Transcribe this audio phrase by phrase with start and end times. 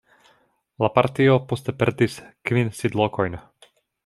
[0.83, 2.19] La partio poste perdis
[2.51, 3.41] kvin sidlokojn.